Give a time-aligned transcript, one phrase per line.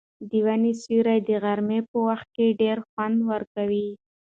[0.29, 3.87] د ونې سیوری د غرمې په وخت کې ډېر خوند ورکوي.